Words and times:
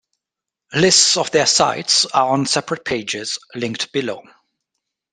Lists 0.73 1.15
of 1.15 1.29
their 1.29 1.45
sites 1.45 2.05
are 2.07 2.29
on 2.31 2.47
separate 2.47 2.83
pages, 2.83 3.37
linked 3.53 3.91
below. 3.91 4.23